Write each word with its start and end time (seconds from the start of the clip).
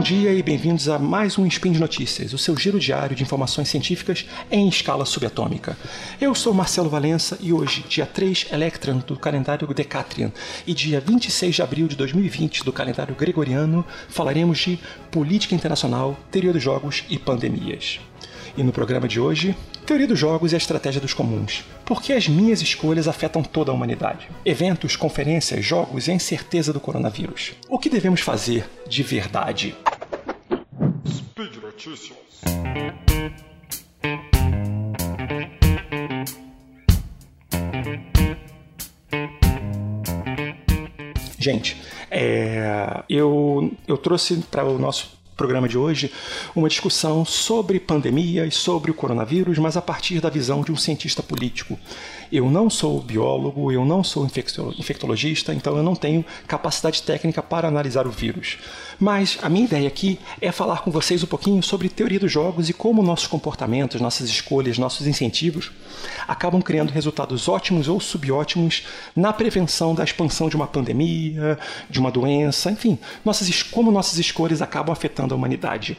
Bom 0.00 0.04
dia 0.04 0.32
e 0.32 0.42
bem-vindos 0.42 0.88
a 0.88 0.98
mais 0.98 1.36
um 1.36 1.44
Spin 1.44 1.72
de 1.72 1.78
Notícias, 1.78 2.32
o 2.32 2.38
seu 2.38 2.56
giro 2.56 2.80
diário 2.80 3.14
de 3.14 3.22
informações 3.22 3.68
científicas 3.68 4.26
em 4.50 4.66
escala 4.66 5.04
subatômica. 5.04 5.76
Eu 6.18 6.34
sou 6.34 6.54
Marcelo 6.54 6.88
Valença 6.88 7.36
e 7.38 7.52
hoje, 7.52 7.84
dia 7.86 8.06
3 8.06 8.46
Electran 8.50 8.96
do 9.06 9.14
calendário 9.14 9.68
Decatrian 9.74 10.32
e 10.66 10.72
dia 10.72 11.02
26 11.02 11.54
de 11.54 11.60
abril 11.60 11.86
de 11.86 11.96
2020 11.96 12.64
do 12.64 12.72
calendário 12.72 13.14
Gregoriano, 13.14 13.84
falaremos 14.08 14.60
de 14.60 14.78
política 15.10 15.54
internacional, 15.54 16.18
teoria 16.30 16.54
dos 16.54 16.62
jogos 16.62 17.04
e 17.10 17.18
pandemias. 17.18 18.00
E 18.56 18.62
no 18.62 18.72
programa 18.72 19.06
de 19.06 19.20
hoje, 19.20 19.54
teoria 19.84 20.06
dos 20.06 20.18
jogos 20.18 20.52
e 20.52 20.54
a 20.54 20.58
estratégia 20.58 21.00
dos 21.00 21.12
comuns. 21.12 21.62
Por 21.84 22.00
que 22.00 22.14
as 22.14 22.26
minhas 22.26 22.62
escolhas 22.62 23.06
afetam 23.06 23.42
toda 23.42 23.70
a 23.70 23.74
humanidade? 23.74 24.28
Eventos, 24.46 24.96
conferências, 24.96 25.64
jogos 25.64 26.08
e 26.08 26.10
a 26.10 26.14
incerteza 26.14 26.72
do 26.72 26.80
coronavírus. 26.80 27.52
O 27.68 27.78
que 27.78 27.90
devemos 27.90 28.22
fazer 28.22 28.64
de 28.88 29.02
verdade? 29.02 29.76
Notícias. 31.80 32.18
Gente, 41.38 41.80
é, 42.10 43.02
eu, 43.08 43.72
eu 43.88 43.96
trouxe 43.96 44.36
para 44.50 44.64
o 44.64 44.78
nosso 44.78 45.18
programa 45.40 45.66
de 45.66 45.78
hoje 45.78 46.12
uma 46.54 46.68
discussão 46.68 47.24
sobre 47.24 47.80
pandemia 47.80 48.44
e 48.44 48.50
sobre 48.50 48.90
o 48.90 48.94
coronavírus, 48.94 49.56
mas 49.56 49.74
a 49.74 49.80
partir 49.80 50.20
da 50.20 50.28
visão 50.28 50.60
de 50.60 50.70
um 50.70 50.76
cientista 50.76 51.22
político. 51.22 51.78
Eu 52.30 52.50
não 52.50 52.68
sou 52.68 53.00
biólogo, 53.00 53.72
eu 53.72 53.82
não 53.82 54.04
sou 54.04 54.26
infectologista, 54.26 55.54
então 55.54 55.78
eu 55.78 55.82
não 55.82 55.96
tenho 55.96 56.22
capacidade 56.46 57.02
técnica 57.02 57.42
para 57.42 57.66
analisar 57.66 58.06
o 58.06 58.10
vírus. 58.10 58.58
Mas 58.98 59.38
a 59.40 59.48
minha 59.48 59.64
ideia 59.64 59.88
aqui 59.88 60.18
é 60.42 60.52
falar 60.52 60.82
com 60.82 60.90
vocês 60.90 61.22
um 61.22 61.26
pouquinho 61.26 61.62
sobre 61.62 61.88
teoria 61.88 62.20
dos 62.20 62.30
jogos 62.30 62.68
e 62.68 62.74
como 62.74 63.02
nossos 63.02 63.26
comportamentos, 63.26 63.98
nossas 63.98 64.28
escolhas, 64.28 64.76
nossos 64.76 65.06
incentivos 65.06 65.72
acabam 66.28 66.60
criando 66.62 66.90
resultados 66.90 67.48
ótimos 67.48 67.88
ou 67.88 68.00
subótimos 68.00 68.86
na 69.14 69.32
prevenção 69.32 69.94
da 69.94 70.04
expansão 70.04 70.48
de 70.48 70.56
uma 70.56 70.66
pandemia, 70.66 71.58
de 71.88 71.98
uma 71.98 72.10
doença, 72.10 72.70
enfim, 72.70 72.98
nossas, 73.24 73.62
como 73.62 73.90
nossas 73.90 74.18
escolhas 74.18 74.62
acabam 74.62 74.92
afetando 74.92 75.29
a 75.34 75.36
humanidade. 75.36 75.96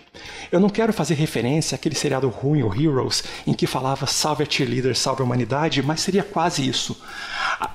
Eu 0.52 0.60
não 0.60 0.70
quero 0.70 0.94
fazer 0.94 1.16
referência 1.16 1.76
àquele 1.76 1.96
seriado 1.96 2.30
ruim, 2.30 2.64
o 2.64 2.74
Heroes, 2.74 3.24
em 3.46 3.54
que 3.54 3.68
falava 3.68 4.06
salve 4.06 4.44
a 4.44 4.48
cheerleader, 4.50 4.96
salve 4.96 5.22
a 5.22 5.26
humanidade, 5.26 5.82
mas 5.82 6.02
seria 6.02 6.24
quase 6.24 6.68
isso. 6.68 7.00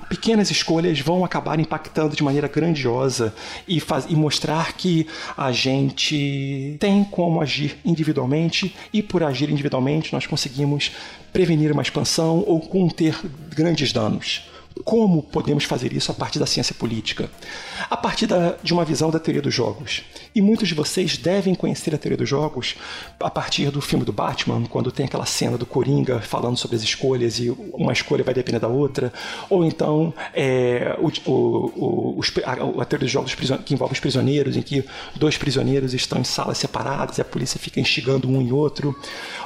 Pequenas 0.09 0.49
escolhas 0.51 0.99
vão 0.99 1.23
acabar 1.23 1.59
impactando 1.59 2.15
de 2.15 2.23
maneira 2.23 2.47
grandiosa 2.47 3.33
e, 3.67 3.81
e 4.09 4.15
mostrar 4.15 4.73
que 4.73 5.07
a 5.37 5.51
gente 5.51 6.77
tem 6.79 7.03
como 7.03 7.41
agir 7.41 7.77
individualmente 7.83 8.75
e 8.93 9.01
por 9.01 9.23
agir 9.23 9.49
individualmente 9.49 10.13
nós 10.13 10.25
conseguimos 10.25 10.91
prevenir 11.31 11.71
uma 11.71 11.81
expansão 11.81 12.43
ou 12.47 12.61
conter 12.61 13.15
grandes 13.53 13.91
danos. 13.91 14.43
Como 14.83 15.23
podemos 15.23 15.63
fazer 15.63 15.93
isso 15.93 16.11
a 16.11 16.15
partir 16.15 16.39
da 16.39 16.45
ciência 16.45 16.75
política? 16.75 17.29
A 17.89 17.97
partir 17.97 18.27
da, 18.27 18.55
de 18.61 18.73
uma 18.73 18.83
visão 18.83 19.09
da 19.09 19.19
teoria 19.19 19.41
dos 19.41 19.53
jogos. 19.53 20.03
E 20.33 20.41
muitos 20.41 20.67
de 20.67 20.73
vocês 20.73 21.17
devem 21.17 21.55
conhecer 21.55 21.93
a 21.95 21.97
teoria 21.97 22.17
dos 22.17 22.29
jogos 22.29 22.75
a 23.19 23.29
partir 23.29 23.71
do 23.71 23.81
filme 23.81 24.05
do 24.05 24.13
Batman, 24.13 24.63
quando 24.65 24.91
tem 24.91 25.05
aquela 25.05 25.25
cena 25.25 25.57
do 25.57 25.65
Coringa 25.65 26.19
falando 26.19 26.57
sobre 26.57 26.75
as 26.75 26.83
escolhas 26.83 27.39
e 27.39 27.49
uma 27.73 27.93
escolha 27.93 28.23
vai 28.23 28.33
depender 28.33 28.59
da 28.59 28.67
outra. 28.67 29.11
Ou 29.49 29.65
então 29.65 30.13
é, 30.33 30.95
o, 30.99 31.11
o, 31.29 32.19
o, 32.19 32.21
a, 32.45 32.81
a, 32.81 32.85
teoria 32.85 33.05
dos 33.05 33.11
jogos 33.11 33.35
que 33.35 33.73
envolve 33.73 33.93
os 33.93 33.99
prisioneiros, 33.99 34.57
em 34.57 34.61
que 34.61 34.83
dois 35.15 35.37
prisioneiros 35.37 35.93
estão 35.93 36.19
em 36.19 36.23
salas 36.23 36.57
separadas 36.57 37.17
e 37.17 37.21
a 37.21 37.25
polícia 37.25 37.59
fica 37.59 37.79
instigando 37.79 38.27
um 38.27 38.41
e 38.41 38.51
outro. 38.51 38.95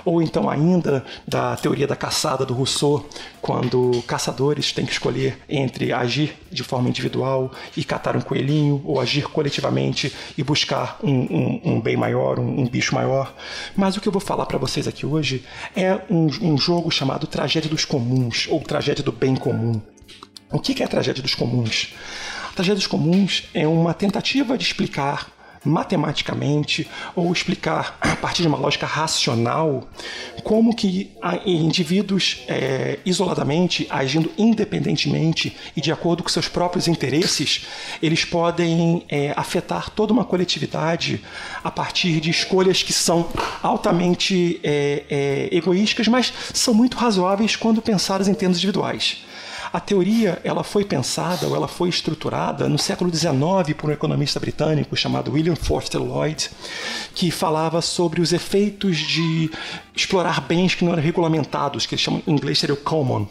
Ou 0.03 0.21
então 0.21 0.49
ainda 0.49 1.05
da 1.27 1.55
teoria 1.55 1.87
da 1.87 1.95
caçada 1.95 2.45
do 2.45 2.53
Rousseau, 2.53 3.07
quando 3.41 4.03
caçadores 4.07 4.71
têm 4.71 4.85
que 4.85 4.91
escolher 4.91 5.20
escolher 5.21 5.37
entre 5.47 5.93
agir 5.93 6.33
de 6.51 6.63
forma 6.63 6.89
individual 6.89 7.51
e 7.77 7.83
catar 7.83 8.15
um 8.15 8.21
coelhinho, 8.21 8.81
ou 8.83 8.99
agir 8.99 9.23
coletivamente 9.23 10.11
e 10.37 10.43
buscar 10.43 10.99
um, 11.03 11.11
um, 11.11 11.61
um 11.63 11.81
bem 11.81 11.95
maior, 11.95 12.39
um, 12.39 12.61
um, 12.61 12.67
bicho 12.67 12.95
maior. 12.95 13.33
Mas 13.75 13.95
o 13.95 14.01
que 14.01 14.07
eu 14.07 14.11
vou 14.11 14.21
falar 14.21 14.45
para 14.45 14.57
vocês 14.57 14.87
aqui 14.87 15.05
hoje 15.05 15.43
é 15.75 15.99
um, 16.09 16.57
jogo 16.57 16.89
chamado 16.89 17.27
Tragédia 17.27 17.69
dos 17.69 17.85
Comuns, 17.85 18.47
ou 18.49 18.59
Tragédia 18.61 19.03
do 19.03 19.11
Bem 19.11 19.35
Comum. 19.35 19.81
O 20.51 20.59
que 20.59 20.81
é 20.81 20.85
a 20.85 20.89
Tragédia 20.89 21.21
dos 21.21 21.35
Comuns? 21.35 21.93
A 22.49 22.53
Tragédia 22.53 22.75
dos 22.75 22.87
Comuns 22.87 23.47
é 23.53 23.67
uma 23.67 23.93
tentativa 23.93 24.57
de 24.57 24.63
explicar 24.65 25.31
matematicamente 25.63 26.87
ou 27.15 27.31
explicar 27.31 27.97
a 28.01 28.15
partir 28.15 28.41
de 28.41 28.47
uma 28.47 28.57
lógica 28.57 28.85
racional 28.85 29.87
como 30.43 30.75
que 30.75 31.11
indivíduos 31.45 32.43
é, 32.47 32.99
isoladamente, 33.05 33.85
agindo 33.89 34.31
independentemente 34.37 35.55
e 35.75 35.81
de 35.81 35.91
acordo 35.91 36.23
com 36.23 36.29
seus 36.29 36.47
próprios 36.47 36.87
interesses, 36.87 37.67
eles 38.01 38.25
podem 38.25 39.05
é, 39.07 39.33
afetar 39.35 39.89
toda 39.91 40.11
uma 40.11 40.25
coletividade 40.25 41.23
a 41.63 41.69
partir 41.69 42.19
de 42.19 42.29
escolhas 42.29 42.81
que 42.81 42.93
são 42.93 43.29
altamente 43.61 44.59
é, 44.63 45.03
é 45.09 45.55
egoístas, 45.55 46.07
mas 46.07 46.33
são 46.53 46.73
muito 46.73 46.97
razoáveis 46.97 47.55
quando 47.55 47.81
pensadas 47.81 48.27
em 48.27 48.33
termos 48.33 48.57
individuais. 48.57 49.30
A 49.73 49.79
teoria 49.79 50.41
ela 50.43 50.63
foi 50.63 50.83
pensada 50.83 51.47
ou 51.47 51.55
ela 51.55 51.67
foi 51.67 51.87
estruturada 51.87 52.67
no 52.67 52.77
século 52.77 53.09
XIX 53.13 53.31
por 53.77 53.89
um 53.89 53.93
economista 53.93 54.39
britânico 54.39 54.97
chamado 54.97 55.31
William 55.31 55.55
Forster 55.55 56.01
Lloyd, 56.01 56.49
que 57.15 57.31
falava 57.31 57.81
sobre 57.81 58.19
os 58.19 58.33
efeitos 58.33 58.97
de 58.97 59.49
explorar 59.95 60.41
bens 60.41 60.75
que 60.75 60.83
não 60.83 60.91
eram 60.91 61.01
regulamentados, 61.01 61.85
que 61.85 61.95
eles 61.95 62.03
chamam 62.03 62.21
em 62.27 62.33
inglês 62.33 62.59
seria 62.59 62.73
o 62.73 62.77
common. 62.77 63.27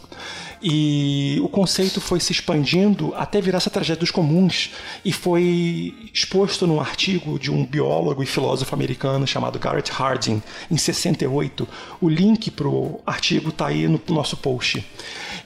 E 0.63 1.41
o 1.43 1.49
conceito 1.49 2.01
foi 2.01 2.21
se 2.21 2.33
expandindo 2.33 3.15
até 3.17 3.41
virar 3.41 3.59
essa 3.59 3.71
tragédia 3.71 4.01
dos 4.01 4.11
comuns 4.11 4.73
e 5.03 5.11
foi 5.11 5.95
exposto 6.13 6.67
num 6.67 6.79
artigo 6.79 7.39
de 7.39 7.51
um 7.51 7.65
biólogo 7.65 8.23
e 8.23 8.27
filósofo 8.27 8.75
americano 8.75 9.27
chamado 9.27 9.59
Garrett 9.59 9.91
Hardin, 9.91 10.43
em 10.71 10.77
68. 10.77 11.67
O 12.01 12.09
link 12.09 12.51
para 12.51 12.69
o 12.69 13.01
artigo 13.07 13.49
está 13.49 13.69
aí 13.69 13.89
no 13.89 14.01
nosso 14.09 14.37
post. 14.37 14.85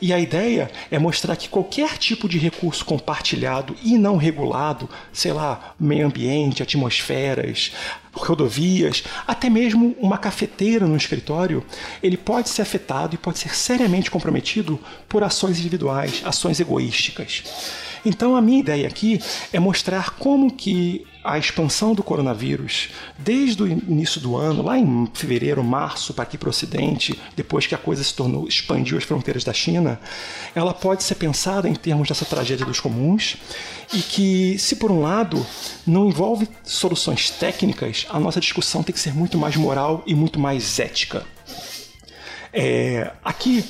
E 0.01 0.13
a 0.13 0.19
ideia 0.19 0.71
é 0.91 0.99
mostrar 0.99 1.37
que 1.37 1.49
qualquer 1.49 1.97
tipo 1.97 2.29
de 2.29 2.39
recurso 2.39 2.85
compartilhado 2.85 3.77
e 3.83 3.97
não 3.97 4.17
regulado, 4.17 4.89
sei 5.13 5.33
lá, 5.33 5.75
meio 5.79 6.07
ambiente, 6.07 6.63
atmosferas, 6.63 7.73
rodovias, 8.13 9.05
até 9.27 9.51
mesmo 9.51 9.97
uma 9.99 10.19
cafeteira 10.19 10.87
no 10.87 10.97
escritório, 10.97 11.65
ele 12.03 12.17
pode 12.17 12.49
ser 12.49 12.63
afetado 12.63 13.15
e 13.15 13.19
pode 13.19 13.39
ser 13.39 13.55
seriamente 13.55 14.11
comprometido 14.11 14.79
por 15.09 15.23
ações 15.23 15.59
individuais, 15.59 16.23
ações 16.25 16.61
egoísticas. 16.61 17.45
Então 18.05 18.37
a 18.37 18.43
minha 18.43 18.61
ideia 18.61 18.87
aqui 18.87 19.21
é 19.53 19.59
mostrar 19.59 20.11
como 20.11 20.53
que 20.53 21.07
a 21.25 21.39
expansão 21.39 21.95
do 21.95 22.03
coronavírus, 22.03 22.91
desde 23.19 23.63
o 23.63 23.67
início 23.67 24.21
do 24.21 24.37
ano, 24.37 24.63
lá 24.63 24.79
em 24.79 25.09
fevereiro, 25.15 25.65
março, 25.65 26.13
para 26.13 26.25
aqui 26.25 26.37
para 26.37 26.49
o 26.49 26.51
Ocidente, 26.51 27.19
depois 27.35 27.67
que 27.67 27.75
a 27.75 27.79
coisa 27.79 28.05
se 28.05 28.13
tornou, 28.13 28.47
expandiu 28.47 28.99
as 28.99 29.05
fronteiras 29.05 29.43
da 29.43 29.55
China, 29.55 29.99
ela 30.55 30.75
pode 30.75 31.03
ser 31.03 31.15
pensada 31.15 31.67
em 31.67 31.75
termos 31.75 32.09
dessa 32.09 32.27
tragédia 32.27 32.67
dos 32.67 32.79
comuns 32.79 33.39
e 33.95 34.01
que, 34.01 34.59
se 34.59 34.77
por 34.77 34.93
um 34.93 35.01
lado 35.01 35.45
não 35.87 36.09
envolve 36.09 36.47
soluções 36.63 37.31
técnicas, 37.31 38.07
a 38.11 38.21
nossa 38.21 38.39
discussão 38.39 38.83
tem 38.83 38.93
que 38.93 39.01
ser 39.01 39.15
muito 39.15 39.39
mais 39.39 39.57
moral 39.57 40.03
e 40.07 40.15
muito 40.15 40.39
mais 40.39 40.79
ética. 40.79 41.25
É, 42.53 43.13
aqui, 43.25 43.65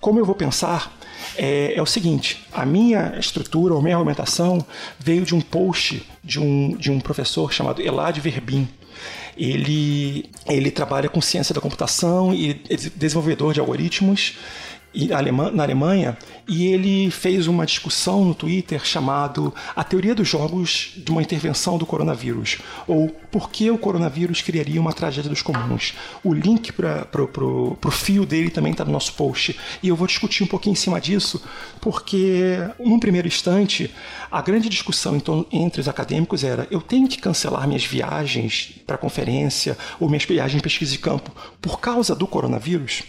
como 0.00 0.18
eu 0.18 0.24
vou 0.24 0.34
pensar 0.34 0.96
é, 1.36 1.74
é, 1.74 1.82
o 1.82 1.86
seguinte: 1.86 2.44
a 2.52 2.64
minha 2.64 3.14
estrutura, 3.18 3.74
ou 3.74 3.82
minha 3.82 3.96
argumentação, 3.96 4.64
veio 4.98 5.24
de 5.24 5.34
um 5.34 5.40
post 5.40 6.02
de 6.22 6.40
um, 6.40 6.76
de 6.76 6.90
um 6.90 7.00
professor 7.00 7.52
chamado 7.52 7.80
Elad 7.82 8.18
Verbin. 8.18 8.68
Ele, 9.36 10.28
ele 10.46 10.70
trabalha 10.70 11.08
com 11.08 11.20
ciência 11.20 11.54
da 11.54 11.60
computação 11.60 12.34
e 12.34 12.60
é 12.68 12.76
desenvolvedor 12.76 13.54
de 13.54 13.60
algoritmos 13.60 14.36
na 15.52 15.62
Alemanha 15.62 16.16
e 16.48 16.66
ele 16.66 17.10
fez 17.10 17.46
uma 17.46 17.64
discussão 17.64 18.24
no 18.24 18.34
Twitter 18.34 18.84
chamado 18.84 19.54
A 19.76 19.84
Teoria 19.84 20.14
dos 20.14 20.28
Jogos 20.28 20.92
de 20.96 21.10
uma 21.12 21.22
Intervenção 21.22 21.78
do 21.78 21.86
Coronavírus 21.86 22.58
ou 22.88 23.08
Por 23.30 23.50
que 23.50 23.70
o 23.70 23.78
Coronavírus 23.78 24.42
Criaria 24.42 24.80
uma 24.80 24.92
Tragédia 24.92 25.30
dos 25.30 25.42
Comuns. 25.42 25.94
O 26.24 26.34
link 26.34 26.72
para 26.72 27.06
o 27.22 27.90
fio 27.90 28.26
dele 28.26 28.50
também 28.50 28.72
está 28.72 28.84
no 28.84 28.90
nosso 28.90 29.12
post 29.14 29.56
e 29.82 29.88
eu 29.88 29.94
vou 29.94 30.06
discutir 30.06 30.42
um 30.42 30.48
pouquinho 30.48 30.72
em 30.72 30.76
cima 30.76 31.00
disso 31.00 31.40
porque, 31.80 32.56
num 32.78 32.98
primeiro 32.98 33.28
instante, 33.28 33.94
a 34.30 34.42
grande 34.42 34.68
discussão 34.68 35.20
entre 35.52 35.80
os 35.80 35.88
acadêmicos 35.88 36.42
era 36.42 36.66
eu 36.70 36.80
tenho 36.80 37.06
que 37.06 37.18
cancelar 37.18 37.66
minhas 37.66 37.84
viagens 37.84 38.74
para 38.86 38.98
conferência 38.98 39.78
ou 40.00 40.08
minhas 40.08 40.24
viagens 40.24 40.56
de 40.56 40.62
pesquisa 40.62 40.92
de 40.92 40.98
campo 40.98 41.30
por 41.60 41.78
causa 41.78 42.14
do 42.14 42.26
coronavírus? 42.26 43.04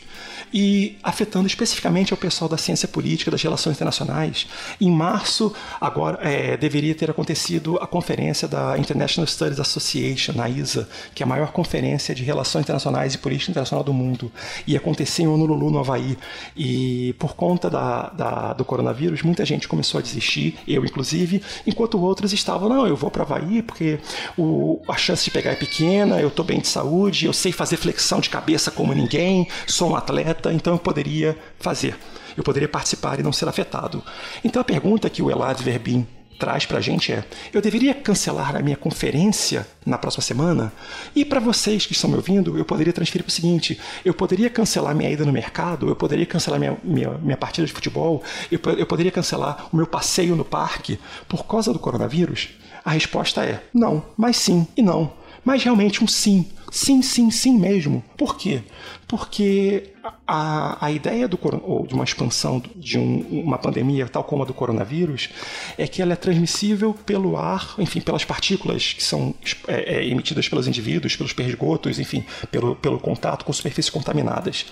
E 0.54 0.98
afetando 1.04 1.48
especificamente 1.48 2.14
o 2.14 2.18
pessoal 2.18 2.50
da 2.50 2.58
ciência 2.58 2.88
política, 2.88 3.32
das 3.32 3.42
relações 3.42 3.76
internacionais. 3.76 4.48
Em 4.80 4.92
março, 4.92 5.54
agora 5.80 6.20
é, 6.22 6.58
deveria 6.58 6.94
ter 6.94 7.10
acontecido 7.10 7.78
a 7.78 7.88
conferência 7.88 8.48
da 8.48 8.78
International 8.78 9.28
Studies 9.28 9.60
Association, 9.60 10.34
a 10.42 10.50
ISA, 10.50 10.88
que 11.14 11.24
é 11.24 11.26
a 11.26 11.28
maior 11.28 11.52
conferência 11.52 12.14
de 12.14 12.24
relações 12.24 12.64
internacionais 12.64 13.14
e 13.14 13.18
política 13.18 13.52
internacional 13.52 13.84
do 13.84 13.94
mundo. 13.94 14.32
Ia 14.68 14.78
acontecer 14.78 15.24
em 15.24 15.28
Honolulu, 15.28 15.72
no 15.72 15.80
Havaí. 15.80 16.18
E 16.56 17.14
por 17.20 17.36
conta 17.36 17.70
da, 17.70 18.10
da, 18.10 18.54
do 18.54 18.66
coronavírus, 18.66 19.22
muita 19.22 19.46
gente 19.46 19.68
começou 19.68 20.00
a 20.00 20.02
desistir, 20.02 20.58
eu 20.68 20.84
inclusive, 20.84 21.42
enquanto 21.66 22.00
outros 22.00 22.34
estavam, 22.34 22.70
não, 22.70 22.88
eu 22.88 22.96
vou 22.96 23.10
para 23.10 23.24
Havaí 23.24 23.62
porque 23.62 24.00
o, 24.38 24.82
a 24.88 24.98
chance 24.98 25.24
de 25.24 25.32
pegar 25.32 25.52
é 25.52 25.56
pequena, 25.56 26.20
eu 26.20 26.28
estou 26.28 26.44
bem 26.44 26.60
de 26.60 26.68
saúde, 26.68 27.26
eu 27.26 27.34
sei 27.34 27.52
fazer 27.52 27.78
flexão 27.78 28.20
de 28.20 28.30
cabeça 28.30 28.72
como 28.72 28.94
ninguém, 28.94 29.48
sou 29.68 29.92
um 29.92 29.96
atleta, 29.96 30.41
então 30.50 30.74
eu 30.74 30.80
poderia 30.80 31.38
fazer. 31.60 31.98
Eu 32.38 32.44
poderia 32.44 32.70
participar 32.70 33.20
e 33.20 33.24
não 33.24 33.34
ser 33.34 33.48
afetado. 33.50 34.02
Então 34.44 34.62
a 34.62 34.66
pergunta 34.66 35.10
que 35.10 35.22
o 35.22 35.30
Elad 35.30 35.62
Verbin 35.62 36.08
traz 36.42 36.66
para 36.66 36.80
a 36.80 36.82
gente 36.82 37.12
é: 37.12 37.24
eu 37.54 37.62
deveria 37.62 37.94
cancelar 37.94 38.56
a 38.56 38.62
minha 38.62 38.76
conferência 38.76 39.68
na 39.86 39.98
próxima 39.98 40.24
semana? 40.24 40.74
E 41.16 41.24
para 41.24 41.40
vocês 41.40 41.86
que 41.86 41.94
estão 41.94 42.10
me 42.10 42.16
ouvindo, 42.16 42.58
eu 42.58 42.66
poderia 42.66 42.92
transferir 42.92 43.24
para 43.24 43.30
o 43.30 43.34
seguinte: 43.34 43.80
eu 44.04 44.14
poderia 44.14 44.50
cancelar 44.50 44.96
minha 44.96 45.12
ida 45.12 45.24
no 45.24 45.32
mercado, 45.32 45.88
eu 45.88 45.96
poderia 45.96 46.26
cancelar 46.26 46.60
minha, 46.60 46.76
minha, 46.84 47.10
minha 47.20 47.38
partida 47.38 47.68
de 47.68 47.74
futebol, 47.74 48.24
eu, 48.52 48.60
eu 48.78 48.88
poderia 48.88 49.12
cancelar 49.12 49.68
o 49.72 49.78
meu 49.78 49.86
passeio 49.86 50.36
no 50.36 50.44
parque 50.44 51.00
por 51.30 51.46
causa 51.46 51.72
do 51.72 51.78
coronavírus? 51.78 52.50
A 52.84 52.92
resposta 52.92 53.46
é 53.46 53.62
não, 53.72 54.04
mas 54.18 54.38
sim 54.38 54.68
e 54.76 54.82
não. 54.82 55.21
Mas 55.44 55.64
realmente 55.64 56.04
um 56.04 56.08
sim. 56.08 56.46
Sim, 56.72 57.02
sim, 57.02 57.30
sim 57.30 57.58
mesmo. 57.58 58.02
Por 58.18 58.38
quê? 58.38 58.64
Porque 59.06 59.90
a, 60.26 60.86
a 60.86 60.90
ideia 60.90 61.28
do, 61.28 61.38
ou 61.64 61.86
de 61.86 61.94
uma 61.94 62.06
expansão 62.06 62.64
de 62.76 62.98
um, 62.98 63.44
uma 63.44 63.58
pandemia 63.58 64.08
tal 64.08 64.24
como 64.24 64.44
a 64.44 64.46
do 64.46 64.54
coronavírus 64.54 65.30
é 65.78 65.86
que 65.86 66.02
ela 66.02 66.14
é 66.14 66.16
transmissível 66.16 66.94
pelo 66.94 67.36
ar, 67.36 67.76
enfim, 67.78 68.00
pelas 68.00 68.24
partículas 68.24 68.94
que 68.94 69.04
são 69.04 69.36
é, 69.68 69.98
é, 69.98 70.08
emitidas 70.08 70.48
pelos 70.48 70.66
indivíduos, 70.66 71.18
pelos 71.18 71.34
pergotos, 71.34 72.00
enfim, 72.00 72.24
pelo, 72.50 72.74
pelo 72.78 73.00
contato 73.00 73.44
com 73.44 73.52
superfícies 73.52 73.90
contaminadas. 73.90 74.66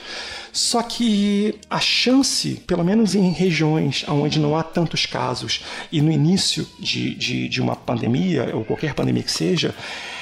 Só 0.54 0.82
que 0.82 1.56
a 1.70 1.82
chance, 1.82 2.64
pelo 2.66 2.84
menos 2.84 3.14
em 3.14 3.32
regiões 3.32 4.06
onde 4.08 4.40
não 4.40 4.58
há 4.58 4.64
tantos 4.64 5.06
casos 5.06 5.66
e 5.92 6.02
no 6.02 6.10
início 6.10 6.66
de, 6.80 7.14
de, 7.16 7.50
de 7.50 7.62
uma 7.62 7.76
pandemia, 7.76 8.52
ou 8.56 8.64
qualquer 8.64 8.94
pandemia 8.94 9.24
que 9.24 9.32
seja, 9.32 9.76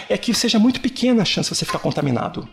é 0.10 0.18
que 0.18 0.34
seja 0.34 0.60
muito 0.60 0.80
pequena 0.82 1.22
a 1.22 1.26
chance 1.26 1.50
de 1.50 1.56
você 1.56 1.66
ficar 1.66 1.80
contaminado. 1.80 2.48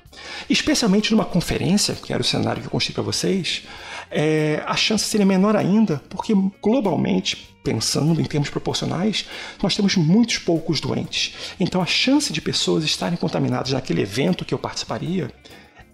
Especialmente 0.49 1.11
numa 1.13 1.25
conferência, 1.25 1.95
que 1.95 2.13
era 2.13 2.21
o 2.21 2.25
cenário 2.25 2.61
que 2.61 2.67
eu 2.67 2.71
construí 2.71 2.95
para 2.95 3.03
vocês, 3.03 3.63
é, 4.11 4.63
a 4.67 4.77
chance 4.77 5.05
seria 5.05 5.27
menor 5.27 5.57
ainda, 5.57 6.03
porque 6.09 6.35
globalmente, 6.63 7.55
pensando 7.63 8.21
em 8.21 8.25
termos 8.25 8.51
proporcionais, 8.51 9.27
nós 9.63 9.75
temos 9.75 9.97
muitos 9.97 10.39
poucos 10.39 10.81
doentes. 10.81 11.35
Então 11.59 11.81
a 11.81 11.87
chance 11.87 12.33
de 12.33 12.41
pessoas 12.41 12.85
estarem 12.85 13.17
contaminadas 13.17 13.73
naquele 13.73 14.03
evento 14.03 14.45
que 14.45 14.55
eu 14.55 14.59
participaria 14.59 15.31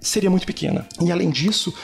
seria 0.00 0.30
muito 0.30 0.46
pequena. 0.46 0.86
E 1.00 1.12
além 1.12 1.30
disso, 1.30 1.74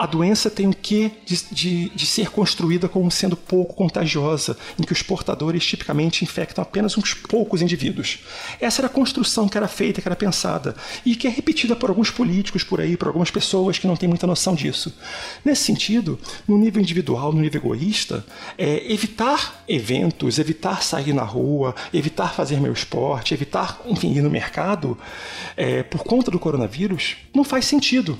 a 0.00 0.06
doença 0.06 0.48
tem 0.48 0.66
o 0.66 0.72
quê 0.72 1.10
de, 1.26 1.44
de, 1.52 1.88
de, 1.90 2.06
ser 2.06 2.30
construída 2.30 2.88
como 2.88 3.10
sendo 3.10 3.36
pouco 3.36 3.74
contagiosa, 3.74 4.56
em 4.78 4.82
que 4.82 4.94
os 4.94 5.02
portadores 5.02 5.66
tipicamente 5.66 6.24
infectam 6.24 6.62
apenas 6.62 6.96
uns 6.96 7.12
poucos 7.12 7.60
indivíduos. 7.60 8.20
Essa 8.58 8.80
era 8.80 8.86
a 8.86 8.90
construção 8.90 9.46
que 9.46 9.58
era 9.58 9.68
feita, 9.68 10.00
que 10.00 10.08
era 10.08 10.16
pensada, 10.16 10.74
e 11.04 11.14
que 11.14 11.26
é 11.26 11.30
repetida 11.30 11.76
por 11.76 11.90
alguns 11.90 12.10
políticos 12.10 12.64
por 12.64 12.80
aí, 12.80 12.96
por 12.96 13.08
algumas 13.08 13.30
pessoas 13.30 13.78
que 13.78 13.86
não 13.86 13.94
têm 13.94 14.08
muita 14.08 14.26
noção 14.26 14.54
disso. 14.54 14.90
Nesse 15.44 15.64
sentido, 15.64 16.18
no 16.48 16.56
nível 16.56 16.80
individual, 16.80 17.30
no 17.30 17.42
nível 17.42 17.60
egoísta, 17.60 18.24
é, 18.56 18.90
evitar 18.90 19.62
eventos, 19.68 20.38
evitar 20.38 20.82
sair 20.82 21.12
na 21.12 21.24
rua, 21.24 21.74
evitar 21.92 22.32
fazer 22.32 22.58
meu 22.58 22.72
esporte, 22.72 23.34
evitar, 23.34 23.78
enfim, 23.84 24.14
ir 24.14 24.22
no 24.22 24.30
mercado, 24.30 24.96
é, 25.58 25.82
por 25.82 26.04
conta 26.04 26.30
do 26.30 26.38
coronavírus, 26.38 27.16
não 27.34 27.44
faz 27.44 27.66
sentido 27.66 28.18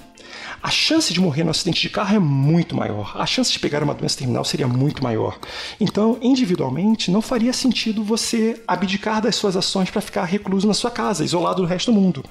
a 0.62 0.70
chance 0.70 1.12
de 1.12 1.20
morrer 1.20 1.42
no 1.42 1.50
acidente 1.50 1.80
de 1.80 1.88
carro 1.88 2.14
é 2.14 2.18
muito 2.18 2.76
maior. 2.76 3.14
A 3.16 3.24
chance 3.24 3.50
de 3.50 3.58
pegar 3.58 3.82
uma 3.82 3.94
doença 3.94 4.18
terminal 4.18 4.44
seria 4.44 4.68
muito 4.68 5.02
maior. 5.02 5.38
Então, 5.80 6.18
individualmente, 6.20 7.10
não 7.10 7.22
faria 7.22 7.52
sentido 7.52 8.04
você 8.04 8.62
abdicar 8.68 9.22
das 9.22 9.36
suas 9.36 9.56
ações 9.56 9.90
para 9.90 10.02
ficar 10.02 10.24
recluso 10.24 10.68
na 10.68 10.74
sua 10.74 10.90
casa, 10.90 11.24
isolado 11.24 11.62
do 11.62 11.68
resto 11.68 11.90
do 11.90 11.98
mundo. 11.98 12.24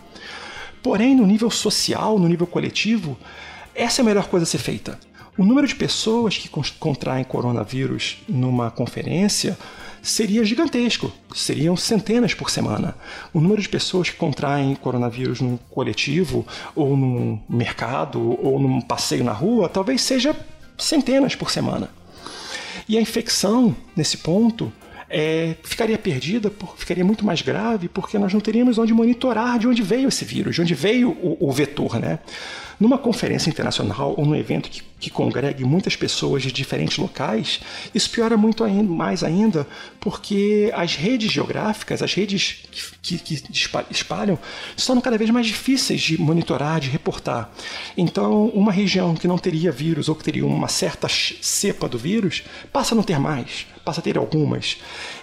Porém, 0.83 1.15
no 1.15 1.25
nível 1.25 1.49
social, 1.49 2.19
no 2.19 2.27
nível 2.27 2.45
coletivo, 2.45 3.17
essa 3.73 4.01
é 4.01 4.03
a 4.03 4.05
melhor 4.05 4.27
coisa 4.27 4.43
a 4.43 4.47
ser 4.47 4.59
feita. 4.59 4.99
O 5.35 5.43
número 5.43 5.67
de 5.67 5.75
pessoas 5.75 6.37
que 6.37 6.49
contraem 6.77 7.23
coronavírus 7.23 8.17
numa 8.27 8.69
conferência 8.69 9.57
seria 10.01 10.43
gigantesco. 10.43 11.11
Seriam 11.33 11.75
centenas 11.75 12.33
por 12.33 12.49
semana. 12.49 12.95
O 13.33 13.39
número 13.39 13.61
de 13.61 13.69
pessoas 13.69 14.09
que 14.09 14.15
contraem 14.15 14.75
coronavírus 14.75 15.41
no 15.41 15.57
coletivo, 15.69 16.45
ou 16.75 16.95
no 16.95 17.41
mercado, 17.49 18.37
ou 18.43 18.59
num 18.59 18.81
passeio 18.81 19.23
na 19.23 19.33
rua, 19.33 19.69
talvez 19.69 20.01
seja 20.01 20.35
centenas 20.77 21.35
por 21.35 21.51
semana. 21.51 21.89
E 22.87 22.97
a 22.97 23.01
infecção, 23.01 23.75
nesse 23.95 24.17
ponto, 24.17 24.71
é, 25.09 25.55
ficaria 25.63 25.97
perdida, 25.97 26.51
ficaria 26.77 27.03
muito 27.03 27.25
mais 27.25 27.41
grave, 27.41 27.87
porque 27.87 28.17
nós 28.17 28.33
não 28.33 28.39
teríamos 28.39 28.77
onde 28.77 28.93
monitorar 28.93 29.57
de 29.57 29.67
onde 29.67 29.81
veio 29.81 30.07
esse 30.07 30.23
vírus, 30.23 30.55
de 30.55 30.61
onde 30.61 30.75
veio 30.75 31.09
o, 31.09 31.49
o 31.49 31.51
vetor, 31.51 31.99
né? 31.99 32.19
Numa 32.79 32.97
conferência 32.97 33.49
internacional 33.49 34.13
ou 34.17 34.25
num 34.25 34.35
evento 34.35 34.69
que, 34.69 34.81
que 34.97 35.09
congregue 35.09 35.65
muitas 35.65 35.97
pessoas 35.97 36.41
de 36.43 36.49
diferentes 36.49 36.97
locais, 36.97 37.59
isso 37.93 38.09
piora 38.09 38.37
muito 38.37 38.63
ainda, 38.63 38.89
mais 38.89 39.21
ainda, 39.21 39.67
porque 39.99 40.71
as 40.73 40.95
redes 40.95 41.29
geográficas, 41.29 42.01
as 42.01 42.13
redes 42.13 42.63
que, 43.01 43.17
que, 43.17 43.41
que 43.41 43.69
espalham, 43.91 44.39
são 44.77 45.01
cada 45.01 45.17
vez 45.17 45.29
mais 45.29 45.45
difíceis 45.45 45.99
de 45.99 46.17
monitorar, 46.17 46.79
de 46.79 46.89
reportar. 46.89 47.51
Então, 47.97 48.47
uma 48.47 48.71
região 48.71 49.13
que 49.13 49.27
não 49.27 49.37
teria 49.37 49.73
vírus 49.73 50.07
ou 50.07 50.15
que 50.15 50.23
teria 50.23 50.45
uma 50.45 50.69
certa 50.69 51.09
cepa 51.09 51.89
do 51.89 51.97
vírus 51.97 52.43
passa 52.71 52.95
a 52.95 52.95
não 52.95 53.03
ter 53.03 53.19
mais, 53.19 53.67
passa 53.83 53.99
a 53.99 54.03
ter 54.03 54.17
algumas. 54.17 54.77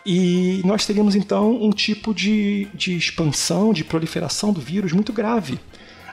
E 0.05 0.61
nós 0.63 0.85
teríamos 0.85 1.15
então 1.15 1.63
um 1.63 1.71
tipo 1.71 2.13
de, 2.13 2.69
de 2.75 2.95
expansão, 2.97 3.73
de 3.73 3.83
proliferação 3.83 4.53
do 4.53 4.61
vírus 4.61 4.93
muito 4.93 5.11
grave. 5.11 5.59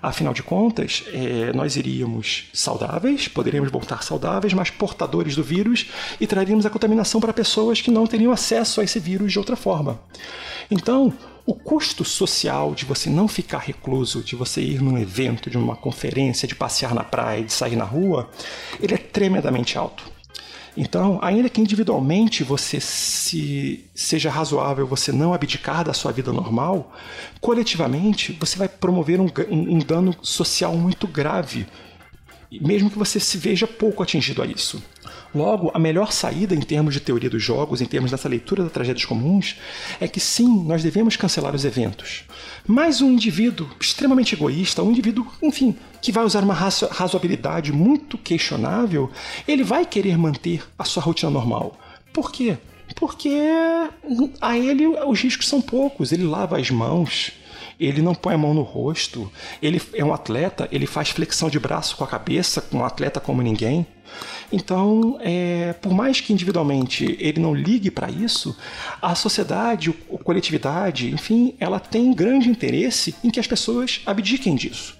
Afinal 0.04 0.34
de 0.34 0.44
contas, 0.44 1.06
é, 1.14 1.54
nós 1.54 1.78
iríamos 1.78 2.50
saudáveis, 2.52 3.30
poderíamos 3.30 3.72
voltar 3.72 4.04
saudáveis, 4.04 4.54
mas 4.54 4.70
portadores 4.70 5.34
do 5.34 5.42
vírus 5.42 5.90
e 6.20 6.28
traríamos 6.28 6.66
a 6.66 6.70
contaminação 6.70 7.22
para 7.22 7.32
pessoas 7.32 7.80
que 7.80 7.90
não 7.90 8.06
teriam 8.06 8.34
acesso 8.34 8.82
a 8.82 8.84
esse 8.84 9.00
vírus 9.00 9.32
de 9.32 9.40
outra 9.40 9.56
forma. 9.56 9.98
Então, 10.70 11.14
o 11.46 11.56
custo 11.56 12.04
social 12.04 12.76
de 12.76 12.84
você 12.84 13.10
não 13.10 13.30
ficar 13.30 13.60
recluso, 13.60 14.22
de 14.22 14.36
você 14.36 14.62
ir 14.62 14.82
num 14.82 14.98
evento, 14.98 15.50
de 15.50 15.58
uma 15.58 15.78
conferência, 15.78 16.50
de 16.50 16.54
passear 16.54 16.94
na 16.94 17.06
praia, 17.06 17.42
de 17.42 17.54
sair 17.54 17.78
na 17.78 17.86
rua, 17.86 18.30
ele 18.82 18.96
é 18.96 18.98
tremendamente 18.98 19.78
alto. 19.78 20.13
Então, 20.76 21.20
ainda 21.22 21.50
que 21.50 21.62
individualmente 21.62 22.44
você 22.44 22.80
se 22.80 23.86
seja 23.94 24.30
razoável 24.30 24.88
você 24.88 25.12
não 25.12 25.34
abdicar 25.34 25.84
da 25.84 25.94
sua 25.94 26.12
vida 26.12 26.34
normal, 26.34 26.92
coletivamente 27.40 28.36
você 28.40 28.58
vai 28.58 28.68
promover 28.68 29.20
um, 29.20 29.28
um, 29.50 29.76
um 29.76 29.80
dano 29.80 30.16
social 30.22 30.76
muito 30.76 31.08
grave, 31.08 31.68
mesmo 32.52 32.90
que 32.90 32.98
você 32.98 33.20
se 33.20 33.38
veja 33.38 33.68
pouco 33.68 34.02
atingido 34.02 34.42
a 34.42 34.48
isso. 34.48 34.82
Logo, 35.34 35.72
a 35.74 35.80
melhor 35.80 36.12
saída 36.12 36.54
em 36.54 36.62
termos 36.62 36.94
de 36.94 37.00
teoria 37.00 37.30
dos 37.30 37.42
jogos, 37.42 37.82
em 37.82 37.86
termos 37.86 38.12
dessa 38.12 38.30
leitura 38.30 38.64
das 38.64 38.72
tragédias 38.72 39.06
comuns, 39.06 39.56
é 40.00 40.08
que 40.08 40.20
sim, 40.20 40.64
nós 40.66 40.84
devemos 40.84 41.16
cancelar 41.16 41.56
os 41.56 41.66
eventos. 41.66 42.24
Mas 42.68 43.02
um 43.02 43.12
indivíduo 43.12 43.68
extremamente 43.80 44.36
egoísta, 44.36 44.84
um 44.84 44.92
indivíduo, 44.92 45.26
enfim, 45.42 45.76
que 46.02 46.12
vai 46.12 46.24
usar 46.24 46.44
uma 46.44 46.54
razo 46.54 46.88
razoabilidade 46.92 47.72
muito 47.72 48.18
questionável, 48.18 49.10
ele 49.48 49.64
vai 49.64 49.86
querer 49.86 50.18
manter 50.18 50.64
a 50.78 50.84
sua 50.84 51.02
rotina 51.02 51.32
normal. 51.32 51.80
Por 52.12 52.32
quê? 52.32 52.58
Porque 52.96 53.32
a 54.40 54.58
ele 54.58 54.86
os 54.86 55.20
riscos 55.20 55.48
são 55.48 55.62
poucos, 55.62 56.12
ele 56.12 56.26
lava 56.26 56.60
as 56.60 56.70
mãos, 56.70 57.32
ele 57.80 58.02
não 58.02 58.16
põe 58.16 58.34
a 58.34 58.38
mão 58.38 58.54
no 58.54 58.62
rosto, 58.62 59.32
ele 59.62 59.82
é 59.94 60.04
um 60.04 60.14
atleta, 60.14 60.68
ele 60.72 60.86
faz 60.86 61.10
flexão 61.10 61.50
de 61.50 61.60
braço 61.60 61.96
com 61.98 62.04
a 62.04 62.08
cabeça, 62.08 62.66
um 62.72 62.84
atleta 62.84 63.20
como 63.20 63.42
ninguém. 63.42 63.86
Então, 64.52 65.18
é, 65.22 65.74
por 65.74 65.94
mais 65.94 66.22
que 66.22 66.32
individualmente 66.32 67.18
ele 67.20 67.40
não 67.42 67.56
ligue 67.56 67.90
para 67.90 68.12
isso, 68.12 68.56
a 69.02 69.16
sociedade, 69.16 69.94
a 70.14 70.18
coletividade, 70.24 71.12
enfim, 71.12 71.56
ela 71.60 71.80
tem 71.80 72.14
grande 72.14 72.50
interesse 72.50 73.16
em 73.24 73.32
que 73.32 73.40
as 73.40 73.48
pessoas 73.48 74.02
abdiquem 74.06 74.56
disso. 74.56 74.96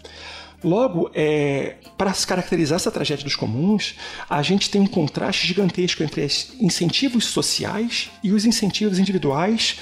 Logo, 0.64 1.12
é, 1.14 1.76
para 1.98 2.14
se 2.14 2.26
caracterizar 2.26 2.78
essa 2.78 2.90
tragédia 2.90 3.26
dos 3.26 3.36
comuns, 3.36 3.96
a 4.30 4.42
gente 4.42 4.70
tem 4.70 4.80
um 4.80 4.88
contraste 4.88 5.46
gigantesco 5.46 6.02
entre 6.02 6.24
os 6.24 6.54
incentivos 6.60 7.26
sociais 7.26 8.10
e 8.24 8.32
os 8.32 8.46
incentivos 8.46 8.98
individuais 8.98 9.78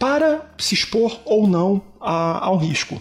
para 0.00 0.50
se 0.56 0.74
expor 0.74 1.20
ou 1.26 1.46
não 1.46 1.82
a, 2.00 2.46
a 2.46 2.50
um 2.50 2.56
risco. 2.56 3.00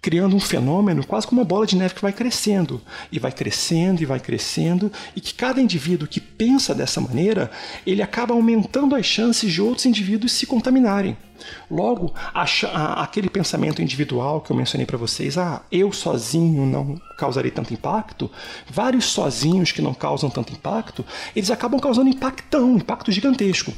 criando 0.00 0.34
um 0.34 0.40
fenômeno 0.40 1.04
quase 1.04 1.26
como 1.26 1.42
uma 1.42 1.46
bola 1.46 1.66
de 1.66 1.76
neve 1.76 1.94
que 1.94 2.00
vai 2.00 2.12
crescendo, 2.12 2.80
e 3.12 3.18
vai 3.18 3.30
crescendo, 3.30 4.00
e 4.00 4.06
vai 4.06 4.18
crescendo, 4.18 4.90
e 5.14 5.20
que 5.20 5.34
cada 5.34 5.60
indivíduo 5.60 6.08
que 6.08 6.20
pensa 6.20 6.74
dessa 6.74 7.00
maneira, 7.00 7.50
ele 7.86 8.00
acaba 8.00 8.32
aumentando 8.32 8.94
as 8.94 9.04
chances 9.04 9.52
de 9.52 9.60
outros 9.60 9.84
indivíduos 9.84 10.32
se 10.32 10.46
contaminarem. 10.46 11.16
Logo, 11.70 12.14
a, 12.32 12.44
a, 12.44 13.02
aquele 13.02 13.28
pensamento 13.28 13.82
individual 13.82 14.40
que 14.40 14.50
eu 14.50 14.56
mencionei 14.56 14.86
para 14.86 14.96
vocês, 14.96 15.36
ah, 15.36 15.62
eu 15.70 15.92
sozinho 15.92 16.64
não 16.64 16.98
causaria 17.18 17.50
tanto 17.52 17.74
impacto, 17.74 18.30
vários 18.70 19.04
sozinhos 19.04 19.72
que 19.72 19.82
não 19.82 19.92
causam 19.92 20.30
tanto 20.30 20.52
impacto, 20.52 21.04
eles 21.36 21.50
acabam 21.50 21.78
causando 21.78 22.08
impactão, 22.08 22.76
impacto 22.76 23.12
gigantesco. 23.12 23.72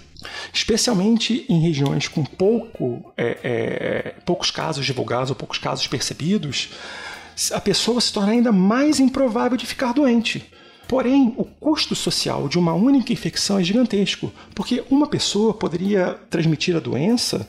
Especialmente 0.52 1.44
em 1.49 1.61
regiões 1.61 2.09
com 2.09 2.25
pouco, 2.25 3.12
é, 3.16 3.38
é, 3.42 4.14
poucos 4.25 4.50
casos 4.50 4.85
divulgados 4.85 5.30
ou 5.30 5.37
poucos 5.37 5.59
casos 5.59 5.87
percebidos, 5.87 6.70
a 7.52 7.61
pessoa 7.61 8.00
se 8.00 8.12
torna 8.12 8.32
ainda 8.32 8.52
mais 8.52 9.00
improvável 9.00 9.56
de 9.56 9.66
ficar 9.66 9.92
doente. 9.92 10.44
Porém, 10.90 11.32
o 11.37 11.44
custo 11.44 11.94
social 11.94 12.49
de 12.49 12.59
uma 12.59 12.75
única 12.75 13.12
infecção 13.12 13.61
é 13.61 13.62
gigantesco, 13.62 14.32
porque 14.56 14.82
uma 14.90 15.06
pessoa 15.06 15.54
poderia 15.54 16.18
transmitir 16.28 16.75
a 16.75 16.80
doença 16.80 17.49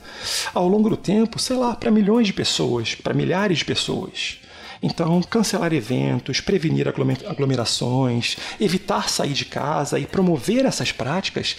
ao 0.54 0.68
longo 0.68 0.88
do 0.88 0.96
tempo, 0.96 1.40
sei 1.40 1.56
lá, 1.56 1.74
para 1.74 1.90
milhões 1.90 2.28
de 2.28 2.32
pessoas, 2.32 2.94
para 2.94 3.12
milhares 3.12 3.58
de 3.58 3.64
pessoas. 3.64 4.38
Então, 4.80 5.20
cancelar 5.22 5.72
eventos, 5.72 6.40
prevenir 6.40 6.86
aglomerações, 6.88 8.36
evitar 8.60 9.08
sair 9.08 9.32
de 9.32 9.44
casa 9.44 9.98
e 9.98 10.06
promover 10.06 10.64
essas 10.64 10.92
práticas 10.92 11.56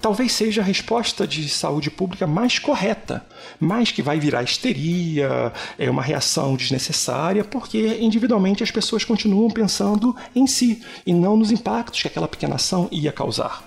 talvez 0.00 0.32
seja 0.32 0.60
a 0.60 0.64
resposta 0.64 1.26
de 1.26 1.48
saúde 1.48 1.90
pública 1.90 2.26
mais 2.26 2.58
correta, 2.58 3.26
mas 3.58 3.90
que 3.90 4.02
vai 4.02 4.20
virar 4.20 4.42
histeria, 4.42 5.52
é 5.78 5.90
uma 5.90 6.02
reação 6.02 6.54
desnecessária, 6.56 7.44
porque 7.44 7.98
individualmente 8.00 8.62
as 8.62 8.70
pessoas 8.70 9.04
continuam 9.04 9.50
pensando 9.50 10.14
em 10.34 10.46
si 10.46 10.82
e 11.06 11.12
não 11.12 11.36
nos 11.36 11.50
impactos 11.50 12.02
que 12.02 12.08
aquela 12.08 12.28
pequena 12.28 12.56
ação 12.56 12.88
ia 12.90 13.12
causar. 13.12 13.64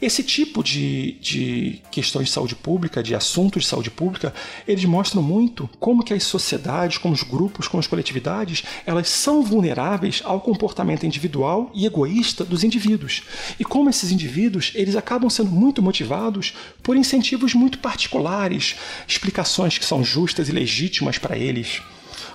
Esse 0.00 0.22
tipo 0.22 0.62
de, 0.62 1.12
de 1.20 1.82
questões 1.90 2.26
de 2.26 2.32
saúde 2.32 2.54
pública, 2.54 3.02
de 3.02 3.14
assuntos 3.14 3.64
de 3.64 3.68
saúde 3.68 3.90
pública, 3.90 4.34
eles 4.66 4.84
mostram 4.84 5.22
muito 5.22 5.68
como 5.78 6.04
que 6.04 6.14
as 6.14 6.24
sociedades, 6.24 6.98
como 6.98 7.14
os 7.14 7.22
grupos, 7.22 7.68
como 7.68 7.80
as 7.80 7.86
coletividades, 7.86 8.64
elas 8.86 9.08
são 9.08 9.42
vulneráveis 9.42 10.22
ao 10.24 10.40
comportamento 10.40 11.06
individual 11.06 11.70
e 11.74 11.86
egoísta 11.86 12.44
dos 12.44 12.64
indivíduos. 12.64 13.22
E 13.58 13.64
como 13.64 13.90
esses 13.90 14.10
indivíduos, 14.10 14.72
eles 14.74 14.96
acabam 14.96 15.30
sendo 15.30 15.50
muito 15.50 15.63
motivados 15.82 16.54
por 16.82 16.96
incentivos 16.96 17.54
muito 17.54 17.78
particulares, 17.78 18.76
explicações 19.06 19.78
que 19.78 19.84
são 19.84 20.02
justas 20.02 20.48
e 20.48 20.52
legítimas 20.52 21.18
para 21.18 21.36
eles. 21.36 21.82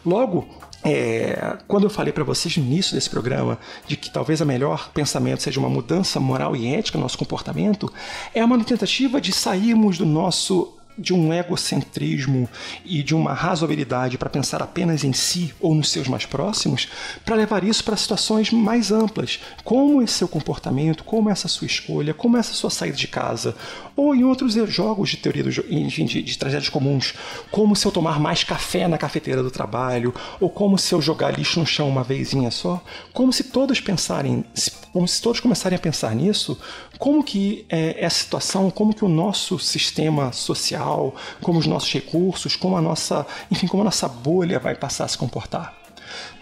Logo, 0.05 0.47
é, 0.83 1.57
quando 1.67 1.83
eu 1.83 1.89
falei 1.89 2.13
para 2.13 2.23
vocês 2.23 2.55
no 2.55 2.63
início 2.63 2.95
desse 2.95 3.09
programa 3.09 3.59
de 3.85 3.97
que 3.97 4.09
talvez 4.09 4.41
a 4.41 4.45
melhor 4.45 4.89
pensamento 4.93 5.43
seja 5.43 5.59
uma 5.59 5.69
mudança 5.69 6.19
moral 6.19 6.55
e 6.55 6.73
ética 6.73 6.97
no 6.97 7.03
nosso 7.03 7.17
comportamento, 7.17 7.91
é 8.33 8.43
uma 8.43 8.63
tentativa 8.63 9.19
de 9.19 9.33
sairmos 9.33 9.97
do 9.97 10.05
nosso 10.05 10.78
de 10.99 11.13
um 11.13 11.33
egocentrismo 11.33 12.49
e 12.85 13.01
de 13.01 13.15
uma 13.15 13.33
razoabilidade 13.33 14.17
para 14.17 14.29
pensar 14.29 14.61
apenas 14.61 15.03
em 15.03 15.13
si 15.13 15.53
ou 15.59 15.73
nos 15.73 15.89
seus 15.89 16.07
mais 16.07 16.25
próximos, 16.25 16.89
para 17.25 17.35
levar 17.35 17.63
isso 17.63 17.83
para 17.83 17.95
situações 17.95 18.51
mais 18.51 18.91
amplas, 18.91 19.39
como 19.63 20.01
esse 20.01 20.13
seu 20.13 20.27
comportamento, 20.27 21.03
como 21.03 21.29
essa 21.29 21.47
sua 21.47 21.67
escolha, 21.67 22.13
como 22.13 22.37
essa 22.37 22.53
sua 22.53 22.69
saída 22.69 22.97
de 22.97 23.07
casa, 23.07 23.55
ou 23.95 24.13
em 24.15 24.23
outros 24.23 24.53
jogos 24.69 25.09
de 25.09 25.17
teoria 25.17 25.43
do, 25.43 25.49
enfim, 25.69 26.05
de, 26.05 26.21
de 26.21 26.37
tragédias 26.37 26.69
comuns, 26.69 27.13
como 27.51 27.75
se 27.75 27.85
eu 27.85 27.91
tomar 27.91 28.19
mais 28.19 28.43
café 28.43 28.87
na 28.87 28.97
cafeteira 28.97 29.41
do 29.41 29.51
trabalho, 29.51 30.13
ou 30.39 30.49
como 30.49 30.77
se 30.77 30.93
eu 30.93 31.01
jogar 31.01 31.37
lixo 31.37 31.59
no 31.59 31.65
chão 31.65 31.89
uma 31.89 32.03
vezinha 32.03 32.51
só, 32.51 32.83
como 33.13 33.31
se 33.31 33.45
todos 33.45 33.79
pensarem, 33.79 34.43
como 34.91 35.07
se 35.07 35.21
todos 35.21 35.39
começarem 35.39 35.75
a 35.75 35.79
pensar 35.79 36.15
nisso, 36.15 36.57
como 36.99 37.23
que 37.23 37.65
é, 37.69 37.95
essa 37.97 38.19
situação, 38.19 38.69
como 38.69 38.93
que 38.93 39.05
o 39.05 39.07
nosso 39.07 39.57
sistema 39.57 40.33
social, 40.33 41.15
como 41.41 41.57
os 41.57 41.65
nossos 41.65 41.91
recursos, 41.93 42.57
como 42.57 42.75
a 42.75 42.81
nossa, 42.81 43.25
enfim, 43.49 43.67
como 43.67 43.81
a 43.81 43.85
nossa 43.85 44.07
bolha 44.07 44.59
vai 44.59 44.75
passar 44.75 45.05
a 45.05 45.07
se 45.07 45.17
comportar. 45.17 45.79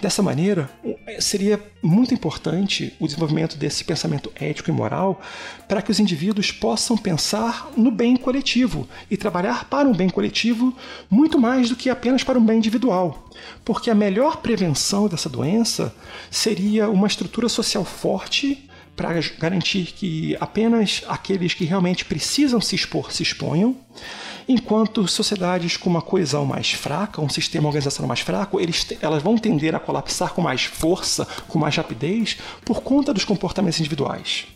Dessa 0.02 0.24
maneira, 0.24 0.70
seria 1.20 1.62
muito 1.84 2.14
importante 2.14 2.96
o 3.00 3.06
desenvolvimento 3.06 3.58
desse 3.58 3.84
pensamento 3.84 4.32
ético 4.36 4.70
e 4.70 4.74
moral 4.74 5.22
para 5.68 5.82
que 5.82 5.92
os 5.92 6.00
indivíduos 6.00 6.52
possam 6.52 6.98
pensar 6.98 7.70
no 7.76 7.92
bem 7.92 8.16
coletivo 8.16 8.88
e 9.12 9.18
trabalhar 9.18 9.66
para 9.66 9.88
um 9.88 9.94
bem 9.94 10.10
coletivo 10.10 10.76
muito 11.10 11.38
mais 11.38 11.70
do 11.70 11.76
que 11.76 11.90
apenas 11.90 12.24
para 12.24 12.40
um 12.40 12.46
bem 12.46 12.58
individual. 12.58 13.30
Porque 13.64 13.92
a 13.92 13.96
melhor 13.96 14.38
prevenção 14.38 15.08
dessa 15.08 15.30
doença 15.30 15.94
seria 16.32 16.90
uma 16.90 17.08
estrutura 17.08 17.50
social 17.50 17.84
forte 17.84 18.67
para 18.98 19.14
garantir 19.38 19.94
que 19.96 20.36
apenas 20.40 21.04
aqueles 21.08 21.54
que 21.54 21.64
realmente 21.64 22.04
precisam 22.04 22.60
se 22.60 22.76
expor 22.76 23.12
se 23.12 23.22
exponham, 23.22 23.78
enquanto 24.50 25.08
sociedades 25.08 25.78
com 25.78 25.88
uma 25.88 26.02
coesão 26.02 26.46
mais 26.46 26.72
fraca, 26.72 27.22
um 27.22 27.30
sistema 27.30 27.68
organizacional 27.68 28.08
mais 28.08 28.22
fraco, 28.22 28.60
eles, 28.60 28.88
elas 29.00 29.22
vão 29.22 29.38
tender 29.38 29.76
a 29.76 29.80
colapsar 29.80 30.34
com 30.34 30.42
mais 30.42 30.64
força, 30.64 31.28
com 31.48 31.60
mais 31.60 31.76
rapidez, 31.76 32.38
por 32.66 32.82
conta 32.82 33.14
dos 33.14 33.24
comportamentos 33.24 33.80
individuais. 33.80 34.48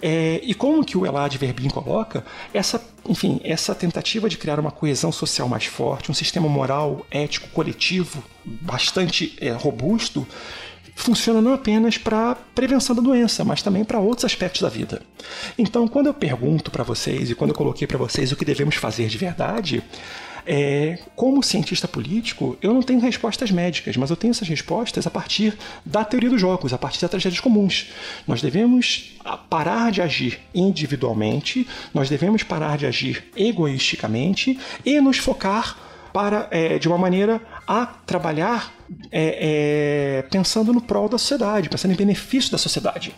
É, 0.00 0.40
e 0.44 0.54
como 0.54 0.84
que 0.84 0.96
o 0.96 1.04
Elad 1.04 1.36
Verbin 1.36 1.68
coloca, 1.68 2.24
essa, 2.54 2.84
enfim, 3.08 3.40
essa 3.42 3.74
tentativa 3.74 4.28
de 4.28 4.36
criar 4.36 4.60
uma 4.60 4.70
coesão 4.70 5.10
social 5.10 5.48
mais 5.48 5.66
forte, 5.66 6.10
um 6.10 6.14
sistema 6.14 6.48
moral, 6.48 7.04
ético, 7.10 7.48
coletivo 7.50 8.22
bastante 8.44 9.36
é, 9.40 9.50
robusto, 9.50 10.26
funciona 10.94 11.40
não 11.40 11.54
apenas 11.54 11.98
para 11.98 12.34
prevenção 12.54 12.94
da 12.94 13.02
doença, 13.02 13.44
mas 13.44 13.62
também 13.62 13.84
para 13.84 13.98
outros 13.98 14.24
aspectos 14.24 14.62
da 14.62 14.68
vida. 14.68 15.02
Então, 15.58 15.88
quando 15.88 16.06
eu 16.06 16.14
pergunto 16.14 16.70
para 16.70 16.84
vocês 16.84 17.30
e 17.30 17.34
quando 17.34 17.50
eu 17.50 17.56
coloquei 17.56 17.86
para 17.86 17.98
vocês 17.98 18.32
o 18.32 18.36
que 18.36 18.44
devemos 18.44 18.76
fazer 18.76 19.08
de 19.08 19.18
verdade, 19.18 19.82
é, 20.46 20.98
como 21.14 21.42
cientista 21.42 21.86
político, 21.86 22.56
eu 22.60 22.74
não 22.74 22.82
tenho 22.82 23.00
respostas 23.00 23.50
médicas, 23.50 23.96
mas 23.96 24.10
eu 24.10 24.16
tenho 24.16 24.32
essas 24.32 24.48
respostas 24.48 25.06
a 25.06 25.10
partir 25.10 25.56
da 25.84 26.04
teoria 26.04 26.30
dos 26.30 26.40
jogos, 26.40 26.72
a 26.72 26.78
partir 26.78 27.00
das 27.00 27.10
tragédias 27.10 27.40
comuns. 27.40 27.90
Nós 28.26 28.42
devemos 28.42 29.14
parar 29.48 29.92
de 29.92 30.02
agir 30.02 30.40
individualmente, 30.54 31.66
nós 31.94 32.08
devemos 32.08 32.42
parar 32.42 32.76
de 32.76 32.86
agir 32.86 33.24
egoisticamente 33.36 34.58
e 34.84 35.00
nos 35.00 35.18
focar 35.18 35.76
para, 36.12 36.48
é, 36.50 36.78
de 36.78 36.88
uma 36.88 36.98
maneira 36.98 37.40
a 37.66 37.86
trabalhar 37.86 38.72
é, 39.10 40.18
é, 40.20 40.22
pensando 40.30 40.72
no 40.72 40.80
prol 40.80 41.08
da 41.08 41.18
sociedade, 41.18 41.68
pensando 41.68 41.92
em 41.92 41.96
benefício 41.96 42.50
da 42.50 42.58
sociedade. 42.58 43.14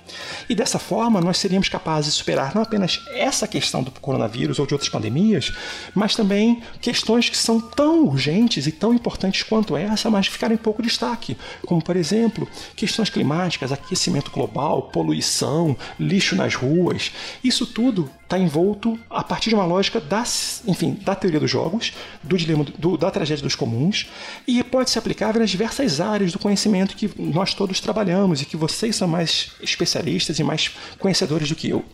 E 0.48 0.54
dessa 0.54 0.78
forma, 0.78 1.20
nós 1.20 1.38
seríamos 1.38 1.68
capazes 1.68 2.12
de 2.12 2.18
superar 2.18 2.54
não 2.54 2.62
apenas 2.62 3.02
essa 3.14 3.46
questão 3.46 3.82
do 3.82 3.90
coronavírus 3.90 4.58
ou 4.58 4.66
de 4.66 4.74
outras 4.74 4.88
pandemias, 4.88 5.52
mas 5.94 6.14
também 6.14 6.62
questões 6.80 7.28
que 7.28 7.36
são 7.36 7.60
tão 7.60 8.04
urgentes 8.04 8.66
e 8.66 8.72
tão 8.72 8.94
importantes 8.94 9.42
quanto 9.42 9.76
essa, 9.76 10.10
mas 10.10 10.26
ficarem 10.26 10.54
em 10.54 10.58
pouco 10.58 10.82
destaque, 10.82 11.36
como, 11.66 11.82
por 11.82 11.96
exemplo, 11.96 12.48
questões 12.76 13.10
climáticas, 13.10 13.72
aquecimento 13.72 14.30
global, 14.30 14.90
poluição, 14.92 15.76
lixo 15.98 16.36
nas 16.36 16.54
ruas. 16.54 17.10
Isso 17.42 17.66
tudo 17.66 18.10
está 18.22 18.38
envolto 18.38 18.98
a 19.10 19.22
partir 19.22 19.50
de 19.50 19.54
uma 19.54 19.66
lógica 19.66 20.00
das, 20.00 20.62
enfim, 20.66 20.98
da 21.02 21.14
teoria 21.14 21.38
dos 21.38 21.50
jogos, 21.50 21.92
do 22.22 22.36
dilema 22.36 22.64
do, 22.78 22.96
da 22.96 23.10
tragédia 23.10 23.42
dos 23.42 23.54
comuns, 23.54 24.08
e 24.46 24.62
pode 24.62 24.90
ser 24.90 24.98
aplicável 24.98 25.40
nas 25.40 25.50
diversas 25.50 25.63
áreas 26.00 26.32
do 26.32 26.38
conhecimento 26.38 26.96
que 26.96 27.10
nós 27.18 27.54
todos 27.54 27.80
trabalhamos 27.80 28.42
e 28.42 28.44
que 28.44 28.56
vocês 28.56 28.96
são 28.96 29.08
mais 29.08 29.52
especialistas 29.60 30.38
e 30.38 30.44
mais 30.44 30.70
conhecedores 30.98 31.48
do 31.48 31.54
que 31.54 31.68
eu. 31.68 31.84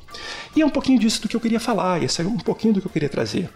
E 0.54 0.62
é 0.62 0.66
um 0.66 0.70
pouquinho 0.70 0.98
disso 0.98 1.22
do 1.22 1.28
que 1.28 1.36
eu 1.36 1.40
queria 1.40 1.60
falar, 1.60 2.02
esse 2.02 2.20
é 2.20 2.24
um 2.24 2.38
pouquinho 2.38 2.74
do 2.74 2.80
que 2.80 2.86
eu 2.86 2.90
queria 2.92 3.08
trazer. 3.08 3.48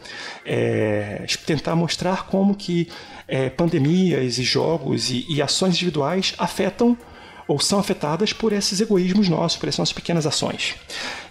É, 0.45 1.25
tentar 1.47 1.75
mostrar 1.75 2.27
como 2.27 2.55
que 2.55 2.89
é, 3.27 3.51
pandemias 3.51 4.39
e 4.39 4.43
jogos 4.43 5.11
e, 5.11 5.27
e 5.29 5.43
ações 5.43 5.75
individuais 5.75 6.35
afetam 6.39 6.97
ou 7.47 7.61
são 7.61 7.79
afetadas 7.79 8.33
por 8.33 8.53
esses 8.53 8.81
egoísmos 8.81 9.29
nossos, 9.29 9.59
por 9.59 9.69
essas 9.69 9.81
nossas 9.81 9.93
pequenas 9.93 10.27
ações. 10.27 10.77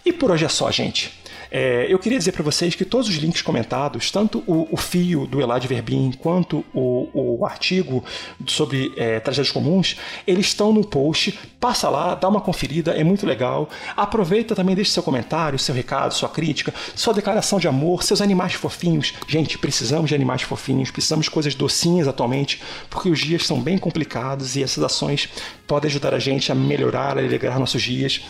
E 0.05 0.13
por 0.13 0.31
hoje 0.31 0.45
é 0.45 0.49
só, 0.49 0.69
gente. 0.71 1.11
É, 1.55 1.85
eu 1.87 1.99
queria 1.99 2.17
dizer 2.17 2.31
para 2.31 2.41
vocês 2.41 2.73
que 2.73 2.83
todos 2.83 3.07
os 3.07 3.13
links 3.13 3.43
comentados, 3.43 4.09
tanto 4.09 4.43
o, 4.47 4.67
o 4.71 4.75
fio 4.75 5.27
do 5.27 5.39
Elad 5.39 5.63
Verbin 5.67 6.11
quanto 6.13 6.65
o, 6.73 7.07
o 7.13 7.45
artigo 7.45 8.03
sobre 8.47 8.91
é, 8.97 9.19
tragédias 9.19 9.51
comuns, 9.53 9.95
eles 10.25 10.47
estão 10.47 10.73
no 10.73 10.83
post. 10.83 11.37
Passa 11.59 11.89
lá, 11.89 12.15
dá 12.15 12.27
uma 12.27 12.41
conferida, 12.41 12.93
é 12.93 13.03
muito 13.03 13.27
legal. 13.27 13.69
Aproveita 13.95 14.55
também, 14.55 14.73
deixe 14.73 14.89
seu 14.89 15.03
comentário, 15.03 15.59
seu 15.59 15.75
recado, 15.75 16.15
sua 16.15 16.27
crítica, 16.27 16.73
sua 16.95 17.13
declaração 17.13 17.59
de 17.59 17.67
amor, 17.67 18.01
seus 18.01 18.19
animais 18.19 18.53
fofinhos. 18.53 19.13
Gente, 19.27 19.55
precisamos 19.59 20.09
de 20.09 20.15
animais 20.15 20.41
fofinhos, 20.41 20.89
precisamos 20.89 21.25
de 21.25 21.31
coisas 21.31 21.53
docinhas 21.53 22.07
atualmente, 22.07 22.63
porque 22.89 23.09
os 23.09 23.19
dias 23.19 23.45
são 23.45 23.61
bem 23.61 23.77
complicados 23.77 24.55
e 24.55 24.63
essas 24.63 24.83
ações 24.83 25.29
podem 25.67 25.87
ajudar 25.87 26.15
a 26.15 26.19
gente 26.19 26.51
a 26.51 26.55
melhorar, 26.55 27.15
a 27.15 27.21
alegrar 27.21 27.59
nossos 27.59 27.83
dias 27.83 28.21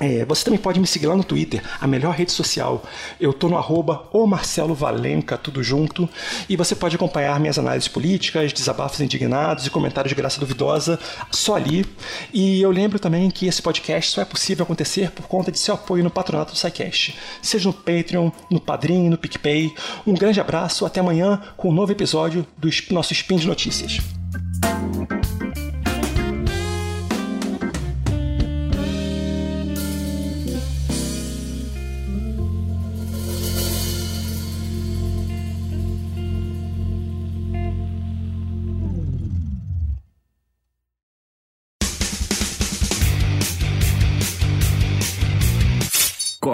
É, 0.00 0.24
você 0.24 0.44
também 0.44 0.58
pode 0.58 0.80
me 0.80 0.86
seguir 0.86 1.06
lá 1.06 1.14
no 1.14 1.22
Twitter, 1.22 1.62
a 1.78 1.86
melhor 1.86 2.14
rede 2.14 2.32
social. 2.32 2.82
Eu 3.20 3.34
tô 3.34 3.50
no 3.50 3.58
arroba 3.58 4.08
Marcelo 4.26 4.74
Valenca, 4.74 5.36
tudo 5.36 5.62
junto. 5.62 6.08
E 6.48 6.56
você 6.56 6.74
pode 6.74 6.96
acompanhar 6.96 7.38
minhas 7.38 7.58
análises 7.58 7.88
políticas, 7.88 8.52
desabafos 8.52 9.00
indignados 9.00 9.66
e 9.66 9.70
comentários 9.70 10.08
de 10.08 10.14
graça 10.14 10.40
duvidosa 10.40 10.98
só 11.30 11.56
ali. 11.56 11.84
E 12.32 12.62
eu 12.62 12.70
lembro 12.70 12.98
também 12.98 13.30
que 13.30 13.46
esse 13.46 13.60
podcast 13.60 14.12
só 14.12 14.22
é 14.22 14.24
possível 14.24 14.62
acontecer 14.62 15.10
por 15.10 15.26
conta 15.26 15.52
de 15.52 15.58
seu 15.58 15.74
apoio 15.74 16.02
no 16.02 16.10
patronato 16.10 16.52
do 16.52 16.58
SciCast. 16.58 17.18
Seja 17.42 17.68
no 17.68 17.74
Patreon, 17.74 18.30
no 18.50 18.60
Padrim, 18.60 19.10
no 19.10 19.18
PicPay. 19.18 19.74
Um 20.06 20.14
grande 20.14 20.40
abraço, 20.40 20.86
até 20.86 21.00
amanhã 21.00 21.42
com 21.58 21.68
um 21.68 21.74
novo 21.74 21.92
episódio 21.92 22.46
do 22.56 22.70
nosso 22.90 23.12
Spin 23.12 23.36
de 23.36 23.46
Notícias. 23.46 24.19